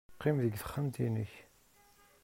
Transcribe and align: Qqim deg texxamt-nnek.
Qqim 0.15 0.37
deg 0.43 0.53
texxamt-nnek. 0.57 1.33